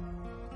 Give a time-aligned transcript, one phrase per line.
[0.00, 0.49] うん。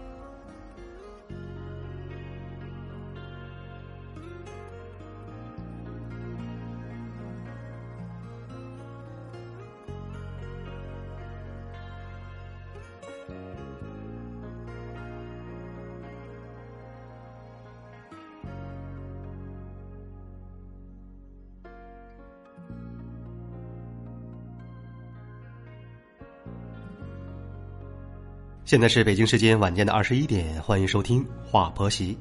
[28.65, 32.15] 现在是北京时间晚间的二十一点，欢迎收听《话婆媳》。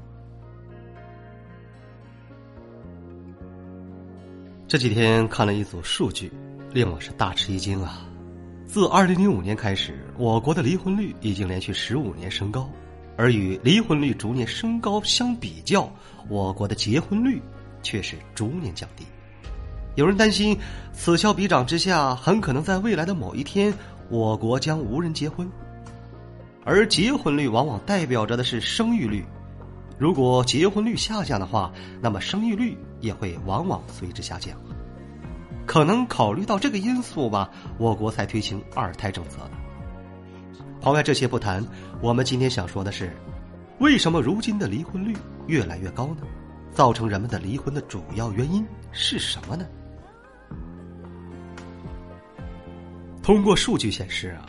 [4.67, 6.29] 这几天看了一组数据，
[6.73, 8.05] 令我是大吃一惊啊！
[8.67, 12.69] 自二零零五年开始，我国的离婚率已经连续十五年升高，
[13.15, 15.89] 而与离婚率逐年升高相比较，
[16.27, 17.41] 我国的结婚率
[17.81, 19.05] 却是逐年降低。
[19.95, 20.59] 有人担心，
[20.91, 23.73] 此消彼长之下，很可能在未来的某一天，
[24.09, 25.49] 我国将无人结婚。
[26.65, 29.25] 而结婚率往往代表着的是生育率，
[29.97, 34.57] 如果结婚率下降的话，那么生育率也会往往随之下降。
[35.65, 39.51] 可能考虑到这个因素吧，我国才推行二胎政策的。
[40.81, 41.65] 抛开这些不谈，
[42.01, 43.15] 我们今天想说的是，
[43.79, 45.15] 为什么如今的离婚率
[45.47, 46.23] 越来越高呢？
[46.71, 49.65] 造成人们的离婚的主要原因是什么呢？
[53.21, 54.45] 通过数据显示啊。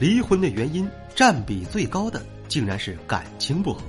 [0.00, 3.80] 离婚的原因占比最高的，竟然是感情不和，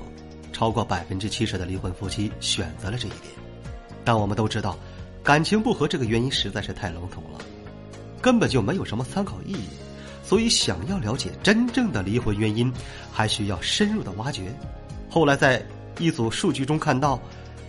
[0.53, 3.33] 超过百分之七十的离婚夫妻选择了这一点。
[4.03, 4.77] 但我们都知道，
[5.23, 7.39] 感情不和这个原因实在是太笼统了，
[8.21, 9.65] 根本就没有什么参考意义。
[10.23, 12.71] 所以，想要了解真正的离婚原因，
[13.11, 14.53] 还需要深入的挖掘。
[15.09, 15.65] 后来，在
[15.97, 17.19] 一组数据中看到，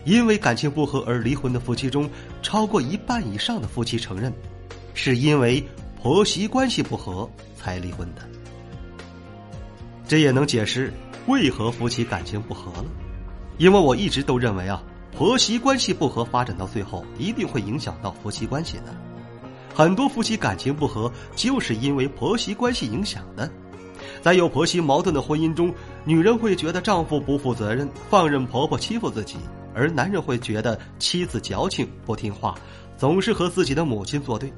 [0.05, 2.11] 因为感情不和而离婚的夫妻中，
[2.43, 4.31] 超过一半以上的夫妻承认，
[4.93, 5.67] 是因为
[6.03, 7.27] 婆媳关系不和。
[7.59, 8.23] 才离婚的，
[10.07, 10.93] 这也能解释
[11.27, 12.85] 为何夫妻感情不和了。
[13.59, 18.95] 因为我一直都认为啊，婆媳关系不和发展到最后，一定会影响到夫妻关系的。
[19.75, 23.51] 很多夫妻感情不和，就是因为婆媳关系影响的。
[24.23, 25.75] 在有婆媳矛盾的婚姻中，
[26.05, 29.37] 女人会觉得丈夫不负责任，放任婆婆欺负自己；
[29.75, 32.55] 而男人会觉得妻子矫情不听话，
[32.97, 34.53] 总是和自己的母亲作对。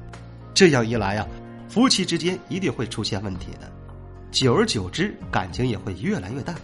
[0.53, 1.27] 这样一来啊。
[1.69, 3.71] 夫妻之间一定会出现问题的，
[4.31, 6.55] 久而久之，感情也会越来越淡。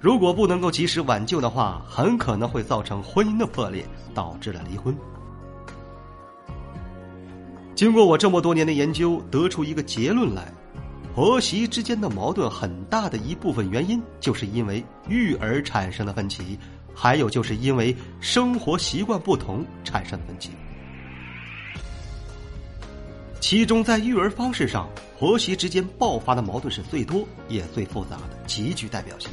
[0.00, 4.96] 如果不能够及时挽救的话，很可能会造成婚姻的破裂，导致了离婚。
[7.74, 10.52] 经过我这么多年的研究，得出一个结论来：
[11.14, 16.58] 婆媳之间的矛盾很大的一部分原因，就是因为育儿产生的分歧，
[16.92, 20.50] 还有就是因为生活习惯不同产生的分歧。
[23.40, 24.88] 其中，在育儿方式上，
[25.18, 29.30] 婆媳之间爆发的矛盾是最多也最复杂的，极具代表性。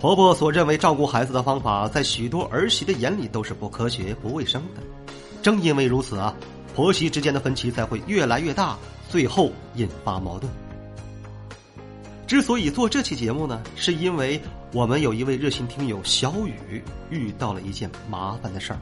[0.00, 4.82] 婆婆所认为照顾孩子的方法，在许多儿媳的眼里都是不科学、不卫生的。
[5.42, 6.34] 正因为如此啊，
[6.74, 8.78] 婆媳之间的分歧才会越来越大，
[9.08, 10.50] 最后引发矛盾。
[12.28, 14.40] 之所以做这期节目呢，是因为
[14.72, 18.78] 我们有一位热心听友小雨遇到了一件麻烦的事儿。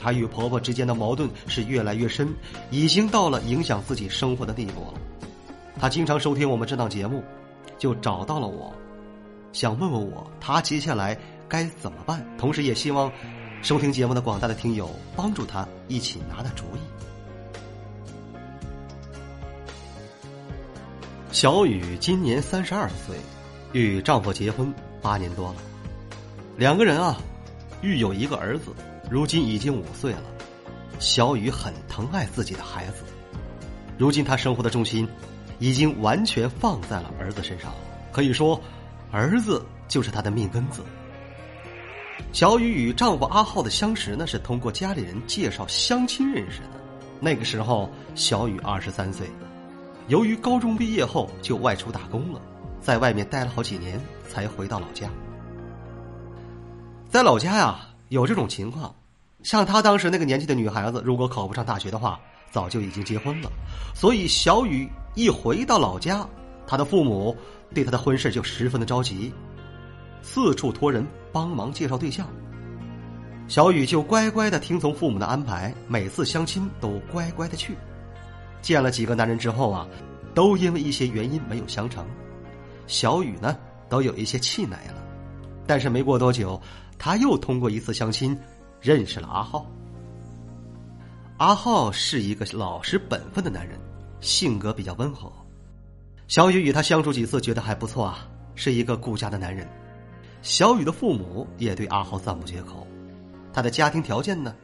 [0.00, 2.28] 她与婆婆之间的矛盾是越来越深，
[2.70, 5.00] 已经到了影响自己生活的地步了。
[5.78, 7.22] 她经常收听我们这档节目，
[7.78, 8.72] 就找到了我，
[9.52, 11.16] 想问问我她接下来
[11.48, 12.26] 该怎么办。
[12.38, 13.12] 同时也希望
[13.62, 16.80] 收听节目的广大的听友帮助她一起拿拿主意。
[21.30, 23.16] 小雨今年三十二岁，
[23.72, 25.56] 与丈夫结婚八年多了，
[26.56, 27.16] 两个人啊，
[27.82, 28.72] 育有一个儿子。
[29.10, 30.22] 如今已经五岁了，
[31.00, 33.02] 小雨很疼爱自己的孩子。
[33.98, 35.06] 如今她生活的重心
[35.58, 37.72] 已经完全放在了儿子身上，
[38.12, 38.58] 可以说，
[39.10, 40.84] 儿子就是她的命根子。
[42.32, 46.68] 小雨与丈夫阿浩的相识呢，是通过家里人介绍相亲认识的。
[47.18, 49.28] 那个时候，小雨二十三岁，
[50.06, 52.40] 由于高中毕业后就外出打工了，
[52.80, 55.10] 在外面待了好几年，才回到老家。
[57.08, 57.80] 在老家呀，
[58.10, 58.94] 有这种情况。
[59.42, 62.20] 像她当时那个年纪的女孩子，如果考不上大学的话，
[62.50, 63.50] 早就已经结婚了。
[63.94, 66.26] 所以小雨一回到老家，
[66.66, 67.36] 她的父母
[67.74, 69.32] 对她的婚事就十分的着急，
[70.22, 72.26] 四处托人帮忙介绍对象。
[73.48, 77.76] 小雨就乖乖的听从父母的安排，每次相亲都乖乖的去。
[78.62, 79.88] 见了几个男人之后啊，
[80.34, 82.06] 都因为一些原因没有相成，
[82.86, 83.56] 小雨呢
[83.88, 85.02] 都有一些气馁了。
[85.66, 86.60] 但是没过多久，
[86.98, 88.38] 她又通过一次相亲。
[88.80, 89.66] 认识了阿浩。
[91.38, 93.78] 阿浩是一个老实本分的男人，
[94.20, 95.30] 性格比较温和。
[96.28, 99.66] 小雨与他相处几次，觉得还不错啊，是一个顾家的男人。
[100.42, 102.86] 小雨的父母也对阿浩赞不绝口，
[103.52, 104.54] 他的家庭条件呢，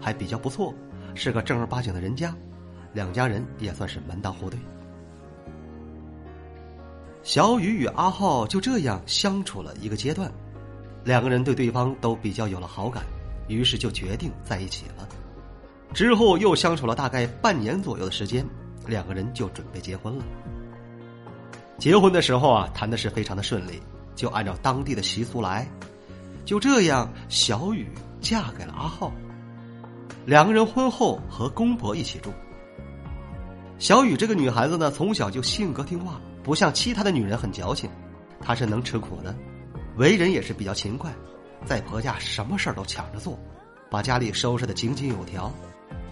[0.00, 0.74] 还比较不错，
[1.14, 2.34] 是个正儿八经的人家，
[2.92, 4.58] 两家人也算是门当户对。
[7.22, 10.32] 小雨与阿浩就这样相处了一个阶段，
[11.04, 13.04] 两个人对对方都比较有了好感，
[13.54, 15.08] 于是就决定在一起了。
[15.92, 18.46] 之后又相处了大概半年左右的时间，
[18.86, 20.24] 两个人就准备结婚了。
[21.78, 23.80] 结婚的时候啊，谈的是非常的顺利。
[24.16, 25.66] 就按照当地的习俗来，
[26.44, 27.88] 就这样，小雨
[28.20, 29.10] 嫁给了阿浩。
[30.26, 32.30] 两个人婚后和公婆一起住。
[33.78, 37.88] 小雨这个女孩子呢，从小就性格听话，不像其他的女人很矫情，
[38.38, 39.34] 她是能吃苦的，
[39.96, 41.10] 为人也是比较勤快，
[41.66, 43.38] 在婆家什么事儿都抢着做，
[43.90, 45.52] 把家里收拾的井井有条，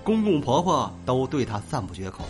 [0.04, 2.24] 公公婆婆都对她赞不绝口。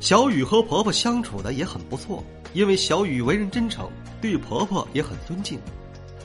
[0.00, 2.24] 小雨和婆婆相处的也很不错。
[2.54, 3.90] 因为小雨为人真诚，
[4.22, 5.60] 对婆婆也很尊敬，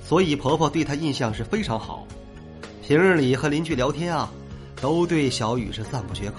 [0.06, 2.07] 所以婆婆对她印象是非常好。
[2.81, 4.31] 平日里和邻居聊天啊，
[4.80, 6.38] 都对小雨是赞不绝口，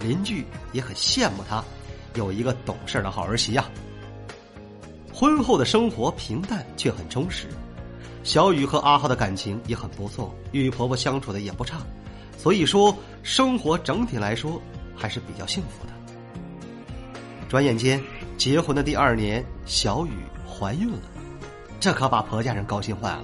[0.00, 1.64] 邻居也很羡慕她，
[2.14, 3.64] 有一个懂事的好儿媳呀。
[5.22, 7.46] 婚后的生活平淡却很充实，
[8.24, 11.78] 小雨和阿浩的感情也很不错，与婆婆相处的也不差，
[12.36, 12.92] 所以说
[13.22, 14.60] 生活整体来说
[14.96, 15.92] 还是比较幸福的。
[17.48, 18.02] 转眼间。
[18.36, 20.10] 结婚的第二年，小雨
[20.44, 20.98] 怀孕了，
[21.78, 23.22] 这可把婆家人高兴坏了。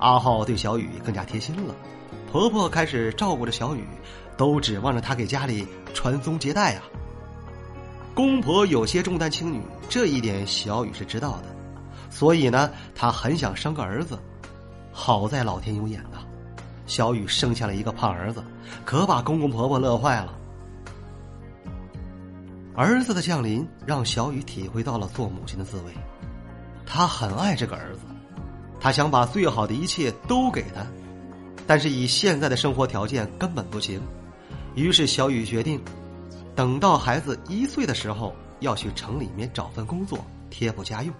[0.00, 1.74] 阿浩对小雨更加贴心了，
[2.30, 3.82] 婆婆开始照顾着小雨，
[4.36, 6.82] 都指望着她给家里传宗接代啊。
[8.18, 11.44] 公婆有些重男轻女，这一点小雨是知道的，
[12.10, 14.18] 所以呢，她很想生个儿子。
[14.90, 16.18] 好在老天有眼呐，
[16.84, 18.42] 小雨生下了一个胖儿子，
[18.84, 20.36] 可把公公婆婆乐坏了。
[22.74, 25.92] 儿子的降临让小雨体会到了做母亲的滋味，
[26.84, 28.00] 她很爱这个儿子，
[28.80, 30.84] 她想把最好的一切都给他，
[31.68, 34.00] 但是以现在的生活条件根本不行，
[34.74, 35.80] 于是小雨决定，
[36.58, 40.18] 等到孩子一岁的时候要去城里面找份工作
[40.50, 41.14] 贴补家用。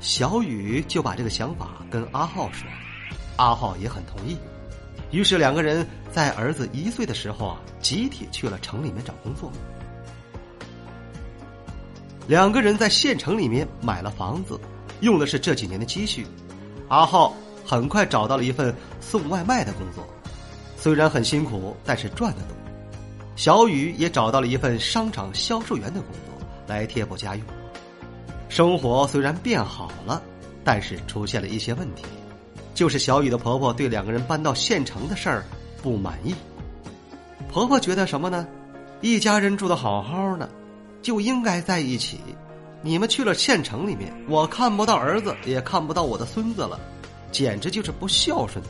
[0.00, 2.68] 小雨就把这个想法跟阿浩说，
[3.36, 4.36] 阿浩也很同意，
[5.12, 9.52] 于是两个人在儿子一岁的时候啊，集体去了城里面找工作。
[12.26, 14.58] 两个人在县城里面买了房子，
[14.98, 16.26] 用的是这几年的积蓄。
[16.88, 20.04] 阿浩很快找到了一份送外卖的工作，
[20.76, 22.57] 虽然很辛苦，但是赚得多。
[23.38, 27.44] 小雨也找到了一份商场销售员的工作，来贴补家用。
[28.48, 30.20] 生活虽然变好了，
[30.64, 32.02] 但是出现了一些问题，
[32.74, 35.44] 就是小雨的婆婆对两个人搬到县城的事儿
[35.80, 36.34] 不满意。
[37.48, 38.44] 婆婆觉得什么呢？
[39.02, 40.50] 一家人住的好好的。
[41.00, 42.18] 就应该在一起，
[42.82, 46.78] 你们去了县城里面，我看不到儿子，也看不到我的孙子了，
[47.30, 48.62] 简直就是不孝顺。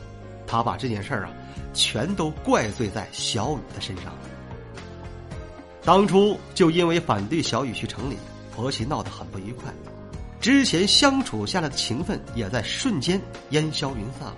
[0.45, 1.31] 他把这件事儿啊，
[1.73, 4.13] 全都怪罪在小雨的身上。
[5.89, 8.15] 当初就因为反对小雨去城里，
[8.55, 9.73] 婆媳闹得很不愉快，
[10.39, 13.19] 之前相处下来的情分也在瞬间
[13.49, 14.35] 烟消云散了。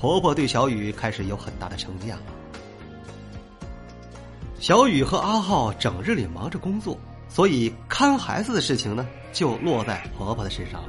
[0.00, 2.22] 婆婆对小雨开始有很大的成见了。
[4.58, 6.96] 小雨和阿浩整日里忙着工作。
[7.28, 10.88] 所以看孩子的事情呢，就落在婆婆的身上了。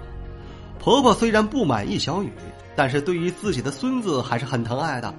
[0.80, 2.32] 婆婆虽然不满意小雨，
[2.78, 5.14] 但是对于自己的孙子还是很疼爱的，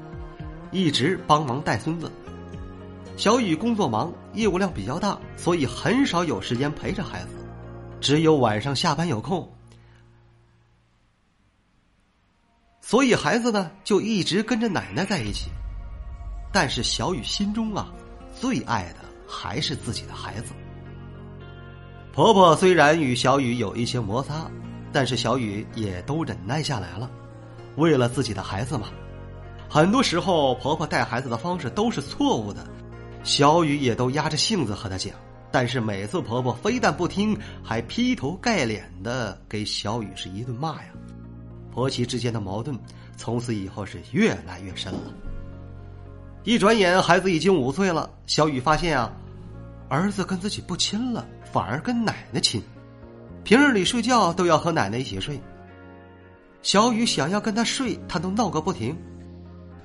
[0.70, 2.10] 一直帮忙带孙子。
[3.16, 7.28] 小雨工作忙，业务量比较大，所以很少有时间陪着孩子，
[8.00, 9.48] 只有晚上下班有空。
[12.80, 15.50] 所以孩子呢，就一直跟着奶奶在一起。
[16.52, 17.92] 但是小雨心中啊，
[18.34, 20.52] 最爱的还是自己的孩子。
[22.12, 24.50] 婆婆虽然与小雨有一些摩擦，
[24.92, 27.10] 但是小雨也都忍耐下来了。
[27.76, 28.88] 为了自己的孩子嘛，
[29.68, 32.66] 很多时候婆婆带孩子的方式都是错误的，
[33.22, 35.14] 小雨也都压着性子和她讲。
[35.50, 40.90] 但是每次婆婆非但不听，还劈头盖脸的给小雨是一顿骂呀。
[41.70, 42.78] 婆媳之间的矛盾
[43.16, 45.00] 从此以后是越来越深了。
[46.44, 49.12] 一转眼，孩子已经五岁了，小雨发现啊，
[49.88, 51.26] 儿子跟自己不亲了。
[51.52, 52.62] 反而跟奶奶亲，
[53.44, 55.38] 平日里睡觉都要和奶奶一起睡。
[56.62, 58.96] 小雨想要跟他睡，他都闹个不停。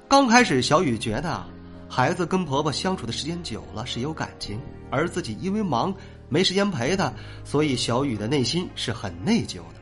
[0.07, 1.49] 刚开始，小雨觉得啊
[1.89, 4.59] 孩子跟婆婆相处的时间久了是有感情，
[4.91, 5.93] 而自己因为忙
[6.29, 7.11] 没时间陪她，
[7.43, 9.75] 所以小雨的内心是很内疚的。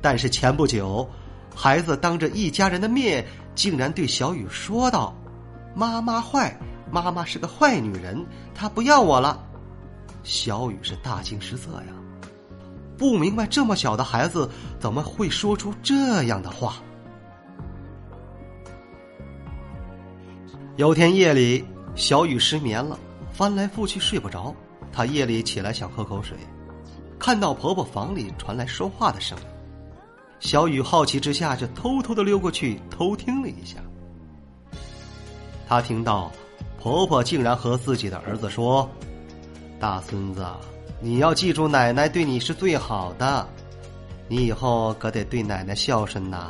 [0.00, 1.08] 但是前不久，
[1.54, 5.14] 孩子当着一家人的面，竟然对小雨说道
[5.76, 6.58] ：“妈妈坏，
[6.90, 8.24] 妈妈是个坏女人，
[8.54, 9.46] 她不要我了。”
[10.24, 11.92] 小雨是大惊失色呀，
[12.96, 14.48] 不明白这么小的孩子
[14.78, 16.76] 怎么会说出这样的话。
[20.80, 21.62] 有天夜里，
[21.94, 22.98] 小雨失眠了，
[23.34, 24.56] 翻来覆去睡不着。
[24.90, 26.34] 她夜里起来想喝口水，
[27.18, 29.44] 看到婆婆房里传来说话的声音，
[30.40, 33.76] 小雨好奇之下就偷偷的溜过去偷听了一下。
[35.68, 36.32] 她听到
[36.78, 38.88] 婆婆竟然和自己的儿子说。
[39.78, 40.46] 大孙子，
[41.02, 43.46] 你要记住，奶奶对你是最好的，
[44.28, 46.48] 你以后可得对奶奶孝顺呐。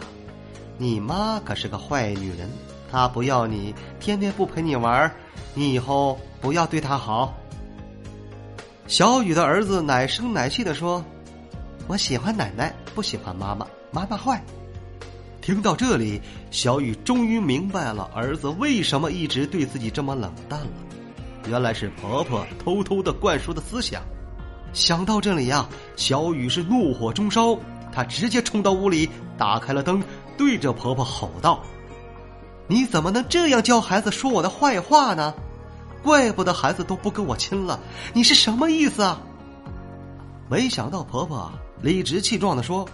[0.78, 2.48] 你妈可是个坏女人，
[2.90, 5.10] 他不要你，天天不陪你玩
[5.54, 7.34] 你以后不要对他好。
[8.86, 11.04] 小雨的儿子奶声奶气的说
[11.86, 14.42] ：“我喜欢奶奶，不喜欢妈妈，妈妈坏。”
[15.40, 16.20] 听到这里，
[16.50, 20.66] 小雨终于明白了儿子为什么一直对自己这么冷淡了。
[21.48, 24.02] 原来是婆婆偷偷的灌输的思想。
[24.72, 25.66] 想到这里呀，
[25.96, 27.58] 小雨是怒火中烧，
[27.92, 30.02] 她直接冲到屋里，打开了灯，
[30.36, 31.64] 对着婆婆吼道
[32.70, 35.34] ：“你怎么能这样教孩子说我的坏话呢？
[36.04, 37.80] 怪不得孩子都不跟我亲了，
[38.12, 39.20] 你是什么意思啊？”
[40.48, 41.50] 没想到婆婆
[41.82, 42.88] 理直气壮的说：“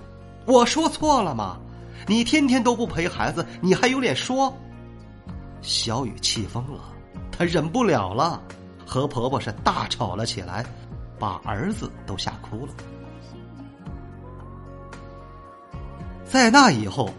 [0.47, 1.59] 我说错了吗？
[2.06, 4.50] 你天天都不陪孩子，你还有脸说？”
[5.61, 6.80] 小雨气疯了。
[7.30, 8.40] 她忍不了了，
[8.87, 10.64] 和婆婆是大吵了起来，
[11.18, 12.73] 把儿子都吓哭了。
[16.25, 17.11] 在那以后，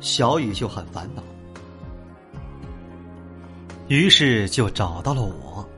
[0.00, 1.22] 小雨就很烦恼，
[3.90, 5.68] 于是就找到了我，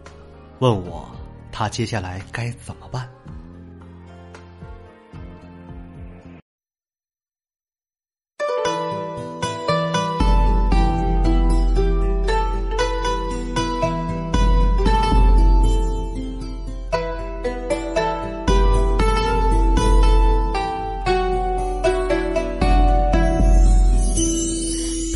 [0.58, 1.10] 问我
[1.50, 3.08] 他接下来该怎么办。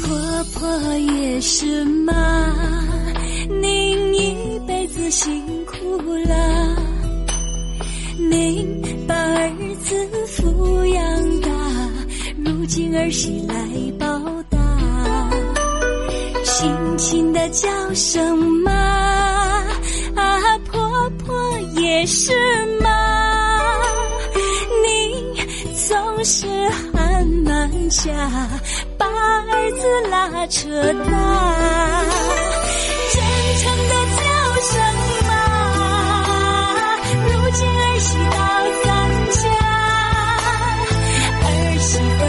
[0.02, 2.14] 婆婆也是妈
[5.10, 6.76] 辛苦了，
[8.28, 9.50] 您把儿
[9.82, 9.94] 子
[10.26, 11.48] 抚养大，
[12.44, 13.54] 如今儿媳来
[13.98, 14.06] 报
[14.50, 14.58] 答，
[16.44, 18.72] 轻轻的叫声妈，
[20.16, 22.32] 啊婆婆也是
[22.80, 22.90] 妈，
[24.82, 25.14] 你
[25.88, 26.46] 总是
[26.92, 28.12] 喊满家，
[28.98, 30.68] 把儿子拉扯
[31.04, 32.04] 大，
[33.12, 33.22] 真
[33.58, 33.94] 诚的
[34.56, 34.72] 叫声
[35.26, 35.30] 妈，
[37.26, 38.36] 如今儿媳到
[38.84, 38.86] 咱
[39.30, 39.36] 家。
[41.42, 41.46] 儿
[41.78, 42.20] 媳妇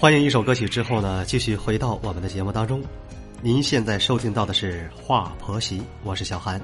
[0.00, 2.82] 欢迎一首歌曲之后呢，继续回到我们的节目当中。
[3.42, 6.58] 您现在收听到的是《话婆媳》，我是小韩。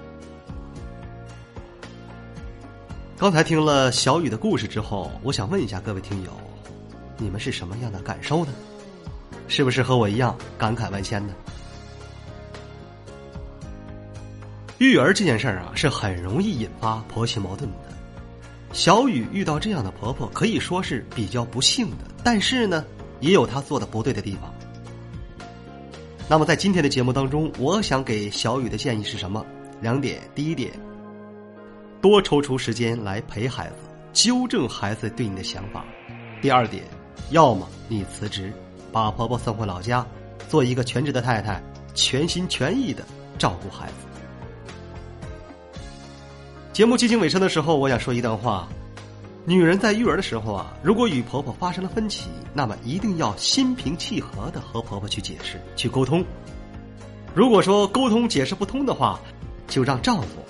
[3.18, 6.30] 刚才听了小雨的故事之后，我想问一下各位听友，
[7.18, 8.52] 你们是什么样的感受呢？
[9.48, 11.34] 是不是和我一样感慨万千呢？
[14.78, 17.76] 育儿这件事儿啊，是很容易引发婆媳矛盾的。
[18.72, 22.82] 小雨遇到这样的婆婆，可以说是比较不幸的，但是呢，
[23.20, 24.52] 也有他做的不对的地方。
[26.28, 29.44] 那么在今天的节目当中，我想给小雨的建议是什么？
[29.80, 30.72] 两点：第一点，
[32.00, 33.76] 多抽出时间来陪孩子，
[34.12, 35.82] 纠正孩子对你的想法；
[36.40, 36.82] 第二点，
[37.30, 38.52] 要么你辞职，
[38.90, 40.04] 把婆婆送回老家，
[40.48, 41.62] 做一个全职的太太，
[41.94, 43.04] 全心全意的
[43.38, 43.94] 照顾孩子。
[46.72, 48.68] 节目接近尾声的时候，我想说一段话：
[49.48, 56.24] 女人在育儿的时候啊，如果与婆婆发生了分歧，那么一定要心平气和的和婆婆去解释、去沟通。
[57.32, 59.20] 如果说沟通解释不通的话，
[59.68, 60.44] 就让丈夫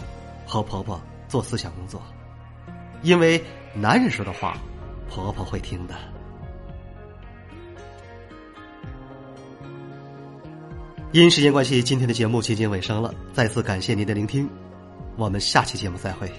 [0.46, 0.98] 和婆婆
[1.28, 2.00] 做思想工作，
[3.02, 4.56] 因为男人说的话，
[5.10, 5.94] 婆婆会听的。
[11.12, 14.48] 因时间关系，今天的节目接近尾声了，再次感谢您的聆听。
[15.16, 16.30] 我们下期节目再会。